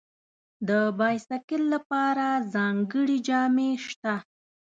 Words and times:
د 0.67 0.69
بایسکل 0.99 1.61
لپاره 1.73 2.27
ځانګړي 2.53 3.17
جامې 3.27 3.71
شته. 3.87 4.15